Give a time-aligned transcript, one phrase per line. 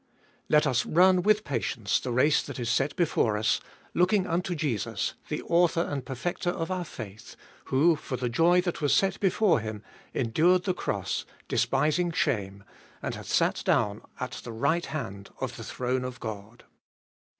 [0.47, 0.47] —2.
[0.55, 3.61] Let us run with, patience the race that is set before us,
[3.93, 7.35] looking unto Jesus the author1 and perfecter of our faith,
[7.65, 9.83] who for the joy that was set before Him
[10.15, 12.63] endured the cross, despising shame,
[13.03, 16.63] and hath sat down at the right hand of the throne of God.